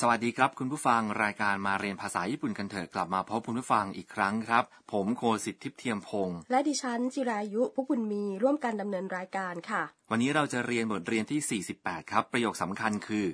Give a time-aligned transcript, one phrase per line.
[0.00, 13.26] สวัสดีครับ คุณผู้ฟังรายการมาเรียนภาษาญี่ปุ่นกันเถอะกลับมาพบคุณผู้ฟังอีกครั้งครับ ผมโคสิทธิ์ทิพย์เทียมพงศ์ และดิฉันจิรายุพุกบุญมีร่วมกันดำเนินรายการค่ะ วันนี้เราจะเรียนบทเรียนที่ 48 ครับ ประโยคสำคัญคือ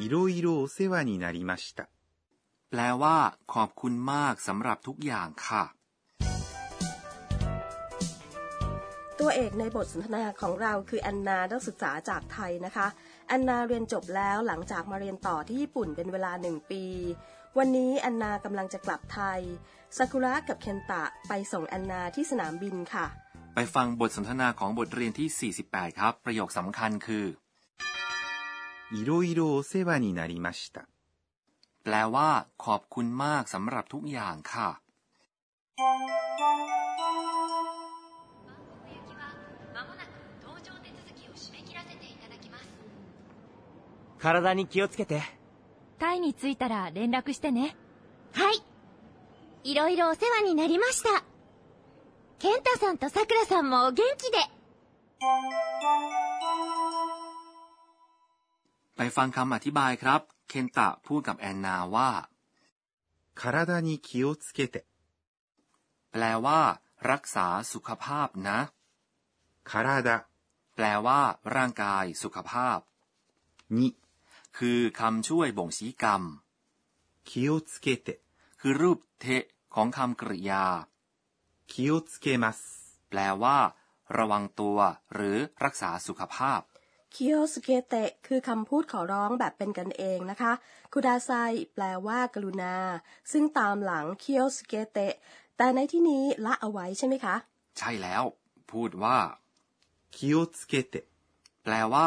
[0.00, 1.80] いろいろお世話になりました。
[2.70, 3.16] แปลว่า
[3.54, 5.64] ขอบคุณมากสำหรับทุกอย่างค่ะ
[9.20, 16.84] ตัวเอกในบทสนทนาของเราคือแอนนานักศึกษาจากไทยนะคะแ อนนาเรียนจบแล้วหลังจากมาเรียนต่อที่ญี่ปุ่นเป็นเวลาหนึ่งปี
[17.58, 19.40] วันนี้แอนนากำลังจะกลับไทย
[19.96, 23.06] ซากุระกับเคนตะไปส่งแอนนาที่สนามบินค่ะ
[23.54, 27.26] ไปฟังบทสนทนาของบทเรียนที่ 48 ครับ ประโยคสำคัญคือ
[28.96, 30.86] いろいろお世話になりました。
[31.84, 32.28] แปลว่า
[32.64, 34.68] ขอบคุณมากสำหรับทุกอย่างค่ะ
[44.18, 45.22] 体に気をつけて
[45.98, 47.76] タイに着いたら連絡してね
[48.32, 48.62] はい
[49.64, 51.24] いろいろお世話になりました
[52.38, 54.38] 健太さんとさくらさんもお元気で
[58.96, 62.10] ไปฟังคำอธิบายครับ เคนตะพูดกับแอนนาว่า
[63.34, 64.84] 体に気をつけて、
[66.12, 68.58] แปลว่า รักษาสุขภาพนะ
[69.64, 70.28] 体
[70.76, 71.20] แปลว่า
[71.56, 72.78] ร่างกาย สุขภาพ
[73.70, 73.96] に
[74.58, 76.22] คือคำช่วยบ่งชี้กรรม
[77.30, 78.08] 気をつけて、
[78.60, 80.64] คือรูปเทะของคำกริยา
[81.72, 82.58] 気をつけます。
[83.10, 83.58] แปลว่า
[84.18, 84.78] ระวังตัว
[85.14, 86.60] หรือรักษาสุขภาพ
[87.14, 90.52] คิโอสเกเตะคือคำพูดขอร้องแบบเป็นกันเองนะคะ
[90.92, 91.30] คุดาไซ
[91.74, 92.76] แปลว่ากรุณา
[93.32, 95.14] ซึ่งตามหลังคิโอสเกเตะ
[95.56, 97.34] แต่ในที่นี้ละเอาไว้ใช่ไหมคะ
[97.78, 98.22] ใช่แล้ว
[98.70, 99.18] พูดว่า
[100.14, 100.94] 気をつけて、
[101.62, 102.06] แปลว่า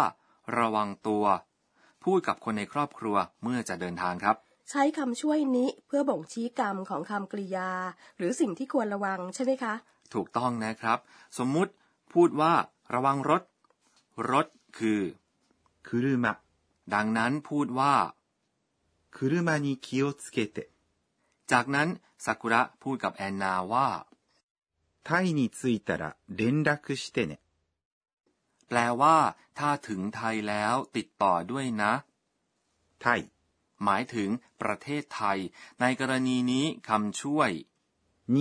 [0.58, 1.25] ระวังตัว
[2.03, 4.35] พูดกับคนในครอบครัวเมื่อจะเดินทางครับ
[4.69, 7.69] ใช้คำช่วยนิเพื่อบ่งชี้กรรมของคำกริยา
[8.18, 9.73] หรือสิ่งที่ควรระวังใช่ไหมคะ
[10.13, 11.00] ถูกต้องนะครับ
[11.38, 11.72] สมมุติ
[12.13, 12.53] พูดว่า
[12.94, 13.41] ระวังรถ
[14.31, 14.47] รถ
[14.78, 15.01] คือ
[15.88, 16.35] 車、
[16.94, 17.95] ดังนั้นพูดว่า
[19.16, 19.19] 車
[19.66, 20.57] に気をつけて、
[21.51, 21.88] จากนั้น
[22.25, 23.88] ซากุระพูดกับแอนนาว่า
[25.07, 27.40] タイに着いたら連絡してね。
[28.68, 29.18] แปลว่า
[29.59, 31.94] ถ้าถึงไทยแล้วติดต่อด้วยนะ
[33.03, 33.19] タイ
[33.84, 34.29] หมายถึง
[34.62, 35.40] ประเทศไทย
[35.81, 37.51] ในกรณีนี้คำช่วย
[38.35, 38.38] に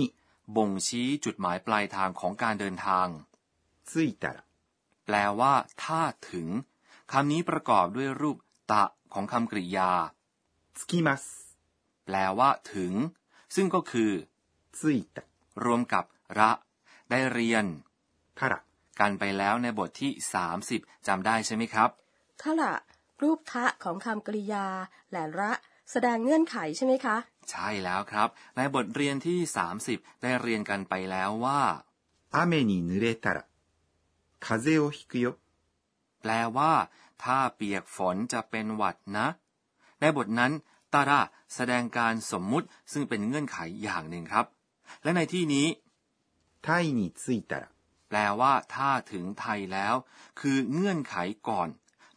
[0.55, 3.07] บ่งชี้จุดหมายปลายทางของการเดินทาง
[3.89, 4.37] 着いたら
[5.05, 6.01] แปลว่า ถ้า
[6.31, 6.47] ถึง
[7.11, 8.37] คำนี้ประกอบด้วยรูป
[8.71, 8.83] ตะ
[9.13, 9.91] ของคำกริยา
[10.77, 11.23] 着きます。
[12.05, 12.93] แปลว่า ถึง
[13.55, 14.11] ซึ่งก็คือ
[14.77, 15.17] 着いた、
[15.65, 16.03] รวมกับ
[16.39, 16.51] ระ
[17.09, 17.65] ได้เรียน
[18.37, 18.53] たら、
[19.01, 20.11] กันไปแล้วในบทที่
[20.59, 21.89] 30จำได้ใช่ไหมครับ
[22.41, 22.73] ถ้าละ
[23.21, 24.65] รูปทะของคำกริยา
[25.11, 25.51] และระ
[25.91, 27.17] แสดงเงื่อนไขใช่ไหมคะ
[27.49, 29.39] ใช่แล้วครับ ในบทเรียนที่
[29.81, 31.61] 30 ได้เรียนกันไปแล้วว่า
[32.31, 33.45] 雨に濡れたら、
[34.39, 35.37] 風邪をひくよ。
[36.21, 36.73] แปลว่า
[37.23, 39.27] ถ้าเปียกฝนจะเป็นหวัดนะ
[39.99, 40.51] ในบทนั้น
[40.93, 41.21] ตาระ
[41.55, 44.45] แสดงการสมมุติซึ่งเป็นเงื่อนไขอย่างหนึ่งครับ
[45.03, 45.67] และในที่นี้
[46.65, 47.69] タイに着いたら、
[48.11, 49.95] แปลว่า ถ้าถึงไทยแล้ว
[50.39, 51.15] คือเงื่อนไข
[51.47, 51.69] ก่อน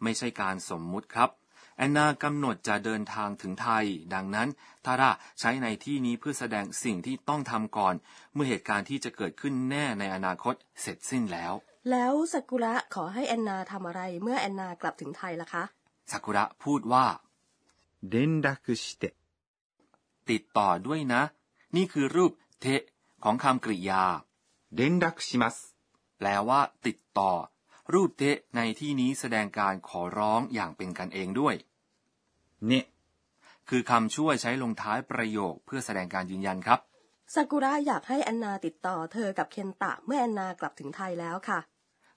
[0.02, 1.30] ไม่ใช่การสมมุติครับ
[1.76, 3.84] แอนนากำหนดจะเดินทางถึงไทย
[4.14, 4.48] ดังนั้น
[4.86, 7.94] ทาระใช้ในที่นี้เพื่อแสดงสิ่งที่ต้องทำก่อน
[8.34, 11.52] เมื่อเหตุการณ์ที่จะเกิดขึ้นแน่ในอนาคตเสร็จสิ้นแล้ว
[11.90, 15.64] แล้วซากุระขอให้แอนนาทำอะไรเมื่อแอนนากลับถึงไทยล่ะคะ
[16.10, 17.06] ซากุระพูดว่า
[18.12, 18.48] 連絡
[18.82, 19.04] して、
[20.30, 21.22] ติดต่อด้วยนะ
[21.76, 22.82] นี่คือรูปเทะ
[23.24, 24.02] ของคำกริยา
[24.78, 25.73] 連絡します。
[26.18, 27.32] แปลว่า ติดต่อ
[27.92, 31.54] รูปเทะในที่นี้แสดงการขอร้องอย่างเป็นกันเองด้วย
[32.70, 32.72] ね、
[33.68, 36.78] คือคำช่วยใช้ลงท้ายประโยคเพื่อแสดงการยืนยันครับ
[37.34, 41.58] ซากุระอยากให้แอนนาติดต่อเธอกับเคนตะเมื่อแอนนากลับถึงไทยแล้วค่ะ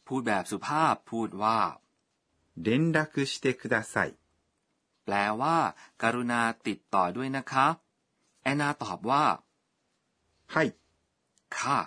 [0.08, 1.60] พูดแบบสุภาพพูดว่า
[2.66, 2.98] 連絡
[3.32, 4.10] してください。
[5.06, 5.58] แปลว่า
[6.02, 7.68] การุณาติดต่อด้วยนะคะ
[8.44, 9.24] แอนนาตอบว่า
[10.54, 10.68] はい、
[11.58, 11.80] ค่ะ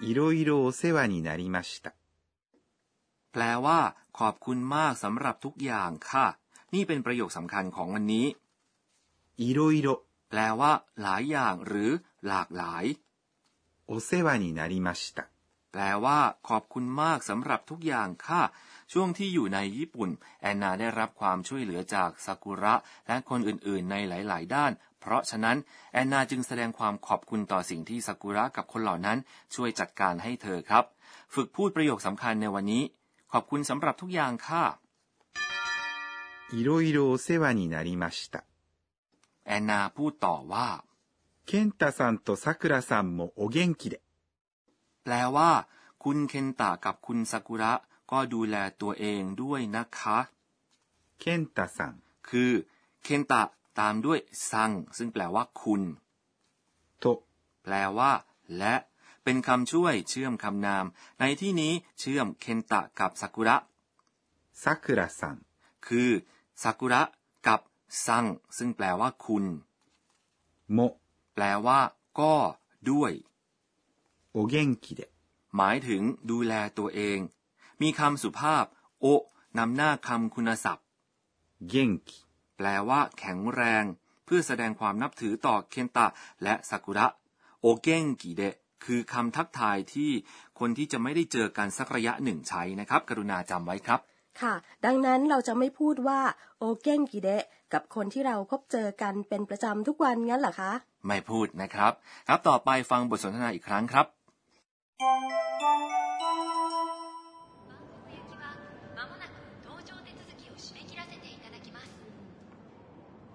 [0.00, 1.94] いろいろお世話になりました。
[3.32, 3.80] แปลว่า
[4.18, 6.26] ขอบคุณมากสำหรับทุกอย่างค่ะ
[6.74, 8.26] นี่เป็นประโยคสำคัญของวันนี้
[9.46, 9.88] いろいろ
[10.30, 10.72] แปลว่า
[11.02, 11.90] หลายอย่างหรือ
[12.26, 12.84] หลากหลาย
[13.90, 15.18] お世話になりました。
[15.72, 18.42] แปลว่า ขอบคุณมากสำหรับทุกอย่างค่ะ
[18.92, 20.10] ช่วงที่อยู่ในญี่ปุ่น
[20.40, 22.74] แอนนาได้รับความช่วยเหลือจากซากุระ
[23.06, 25.56] และคนอื่นๆ ในหลาย ๆ ด้าน เพราะฉะนั้น
[25.92, 29.18] แอนนาจึงแสดงความขอบคุณต่อสิ่งที่ซากุระกับคนเหล่านั้น
[29.54, 30.84] ช่วยจัดการให้เธอครับ
[31.34, 32.82] ฝึกพูดประโยคสำคัญในวันนี้
[33.32, 34.64] ขอบคุณสำหรับทุกอย่างค่ะ
[36.52, 38.44] いろいろお世話になりました。
[39.44, 40.68] แอนนาพูดต่อว่า
[41.48, 44.00] 健太さんとさくらさんもお元気で。
[45.02, 45.50] แปลว่า
[46.02, 47.72] คุณเคนตะกับคุณซากุระ
[48.10, 50.18] ก็ดูแลตัวเองด้วยนะคะ
[51.22, 51.94] 健太さん
[52.28, 52.52] คือ
[53.02, 53.42] เคนตะ
[53.79, 54.19] ตามด้วย
[54.51, 55.81] ซัง ซึ่งแปลว่าคุณ
[56.99, 57.05] โต
[57.63, 58.11] แปลว่า
[58.57, 58.75] และ
[59.23, 60.85] เป็นคำช่วยเชื่อมคำนาม
[61.19, 63.57] ในที่นี้เชื่อมเคนตะกับซากุระ
[64.63, 65.35] ซากุระซัง
[65.87, 66.09] คือ
[66.63, 67.01] ซากุระ
[67.47, 67.61] กับ
[68.05, 68.25] ซัง
[68.57, 69.45] ซึ่งแปลว่าคุณ
[70.73, 70.79] โม
[71.33, 71.79] แปลว่า
[72.19, 72.35] ก็
[72.89, 73.13] ด้วย
[74.31, 75.01] โอเก่งกิเด
[75.55, 77.19] หมายถึงดูแลตัวเอง
[77.81, 78.65] มีคำสุภาพ
[78.99, 79.05] โอ
[79.57, 80.85] นำหน้าคำคุณศัพท์
[81.69, 82.19] เก่งกิ
[82.61, 83.83] แปลว่าแข็งแรง
[84.25, 86.07] เพื่อแสดงความนับถือต่อเคนตะ
[86.43, 87.07] และซากุระ
[87.61, 88.55] โอเก้งกิเดะ
[88.85, 90.11] คือคำทักทายที่
[90.59, 93.99] คนที่จะไม่ได้เจอกันสักระยะหนึ่งใช้นะครับ กรุณาจำไว้ครับ
[94.41, 94.53] ค่ะ
[94.85, 96.19] ดังนั้นเราจะไม่พูดว่า
[96.59, 97.43] โอเก้งกิเดะ
[97.73, 100.71] กับคนที่เราพบเจอกันเป็นประจำทุกวันงั้นเหรอคะ
[101.07, 101.91] ไม่พูดนะครับ
[102.27, 104.05] ครับต่อไปฟังบทสนทนาอีกครั้งครับ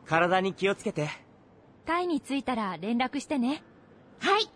[0.06, 1.10] 体に気をつけて。
[1.86, 3.64] タイに着いたら連絡してね
[4.20, 4.50] はい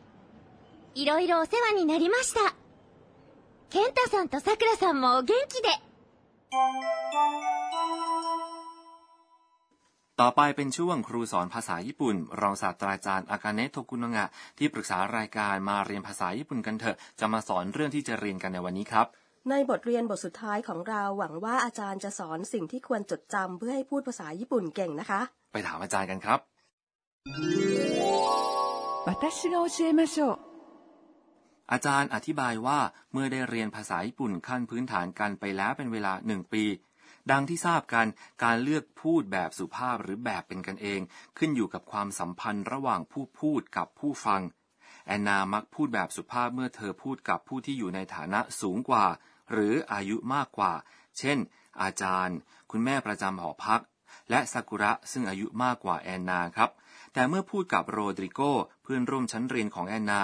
[0.95, 2.55] いろいろお世話になりました
[3.69, 5.69] 健太さんとさくらさんもお元気で
[10.15, 14.25] ต่อไปเป็นช่วงครูสอนภาษาญี่ปุ่น รองศาสตราจารย์อากาเนะโทกุโนะงะ
[14.57, 19.07] ที่ปรึกษารายการมาเรียนภาษาญี่ปุ่นกันเถอะ จะมาสอนเรื่องที่จะเรียนกันในวันนี้ครับ
[19.48, 25.20] ในบทเรียนบทสุดท้ายของเราหวังว่าอาจารย์จะสอนสิ่งที่ควรจดจำเพื่อให้พูดภาษาญี่ปุ่นเก่งนะคะ
[25.52, 26.40] ไปถามอาจารย์กันครับ
[31.72, 32.78] อาจารย์อธิบายว่า
[33.12, 36.64] เมื่อได้เรียนภาษาญี่ปุ่นขั้นพื้นฐานกันไปแล้วเป็นเวลาหนึ่งปี
[37.30, 38.06] ดังที่ทราบกัน
[38.44, 41.00] การเลือกพูดแบบสุภาพหรือแบบเป็นกันเอง
[41.38, 44.42] ขึ้นอยู่กับความสัมพันธ์ระหว่างผู้พูดกับผู้ฟัง
[45.06, 49.06] แอนนามักพูดแบบสุภาพเมื่อเธอพูดกับผู้ที่อยู่ในฐานะสูงกว่า
[49.52, 50.72] หรืออายุมากกว่า
[51.18, 51.38] เช่น
[51.82, 52.36] อาจารย์
[52.70, 53.82] คุณแม่ประจำหอพัก
[54.30, 56.70] และซากุระซึ่งอายุมากกว่าแอนนาครับ
[57.12, 58.40] แต่เมื่อพูดกับโรดริโก
[58.82, 60.22] เพื่อนร่วมชั้นเรียนของแอนนา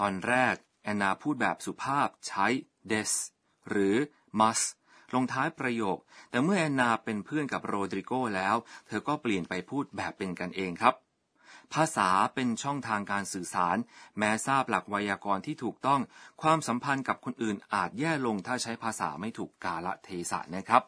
[0.00, 2.46] ตอนแรก แอนนาพูดแบบสุภาพใช้
[2.90, 3.12] des
[3.68, 3.96] หรือ
[4.40, 4.66] must
[5.14, 5.98] ลงท้ายประโยค
[6.30, 8.56] แต่เมื่อแอนนาเป็นเพื่อนกับโรดริโกแล้ว
[8.86, 10.94] เธอก็เปลี่ยนไปพูดแบบเป็นกันเองครับ
[11.74, 13.76] ภาษาเป็นช่องทางการสื่อสาร
[14.18, 16.00] แม้ทราบหลักไวยากรณ์ที่ถูกต้อง
[16.42, 20.84] ความสัมพันธ์กับคนอื่นอาจแย่ลงถ้าใช้ภาษาไม่ถูกกาละเทศะนะครับ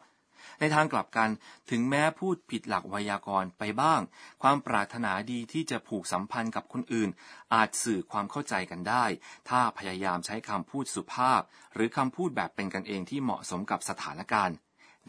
[0.59, 1.29] ในทางกลับกัน
[1.69, 4.01] ถึงแม้พูดผิดหลักไวยากรณ์ไปบ้าง
[4.41, 7.09] ความปรารถนาดีที่จะผูกสัมพันธ์กับคนอื่น
[7.53, 9.05] อาจสื่อความเข้าใจกันได้
[9.49, 11.41] ถ้าพยายามใช้คำพูดสุภาพ
[11.73, 14.55] หรือคำพูดแบบเป็นกันเองที่เหมาะสมกับสถานการณ์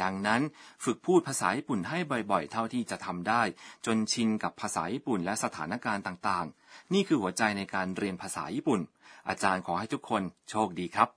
[0.02, 0.42] ดังนั้น
[0.84, 1.98] ฝึกพูดภาษาญี่ปุ่นให้
[2.30, 3.42] บ่อยๆ เท่าที่จะทำได้
[3.86, 8.80] จนชินกับภาษาญี่ปุ่นและสถานการณ์ต่างๆ นี่คือหัวใจในการเรียนภาษาญี่ปุ่น
[9.28, 11.10] อาจารย์ขอให้ทุกคนโชคดีครับ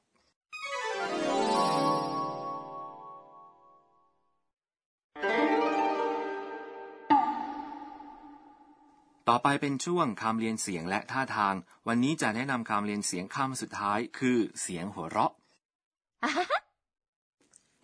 [9.32, 11.56] ต่อไปเป็นช่วงคำเรียนเสียงและท่าทาง
[11.88, 15.32] วันนี้จะแนะนำคำเรียนเสียงคำสุดท้าย คือเสียงหัวเราะ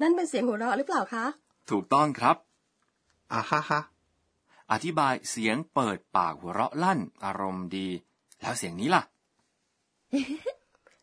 [0.04, 1.26] นั่นเป็นเสียงหัวเราะหรือเปล่าคะ
[1.70, 2.36] ถูกต้องครับ
[3.34, 3.80] อาฮ่าฮ่า
[4.72, 7.88] อธิบายเสียงเปิดปากหัวเราะลั่น อารมณ์ดี
[8.42, 9.04] แล้วเสียงนี้ล่ะ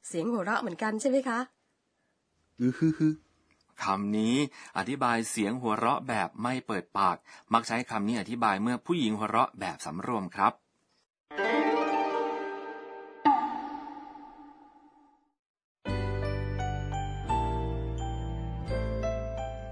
[0.08, 1.38] เสียงหัวเราะเหมือนกันใช่ไหมคะ
[2.60, 3.00] อือฮึฮ
[3.82, 4.34] คำนี้
[4.78, 7.16] อธิบายเสียงหัวเราะแบบไม่เปิดปาก
[7.52, 10.52] มักใช้คำนี้อธิบายเมื่อผู้หญิงหัวเราะแบบสำรวมครับ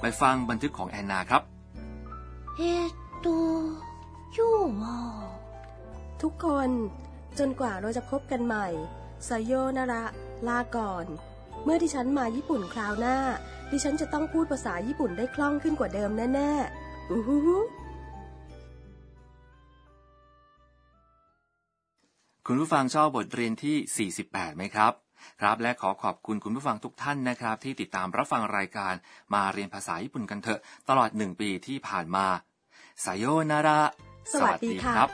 [0.00, 1.43] ไปฟังบันทึกของแอนนาครับ
[2.57, 2.62] เอ
[3.21, 3.26] โต
[4.37, 4.49] ยู
[4.81, 4.83] ว
[6.23, 6.71] ทุกคน
[7.38, 8.67] จนกว่าเราจะพบกันใหม่
[9.28, 10.05] สยโยนาระ
[10.49, 11.07] ลาก่อน
[11.64, 13.19] เมื่อที่ฉันมาญี่ปุ่นคราวหน้า
[13.71, 17.38] ดิฉันจะต้องพูดภาษาญี่ปุ่นได้คล่องขึ้นกว่าเดิมแน่ๆอู้หู
[22.47, 24.93] คุณผู้ฟังชอบบทเรียนที่ 48 ไหมครับ
[25.40, 28.94] ครับและขอขอบคุณคุณผู้ฟังทุกท่านนะครับ ที่ติดตามรับฟังรายการ
[29.34, 32.26] มาเรียนภาษาญี่ปุ่นกันเถอะ ตลอดหนึ่งปีที่ผ่านมา
[33.02, 33.80] ไซโยนาระ
[34.32, 35.10] สวัสดีค่ะครับ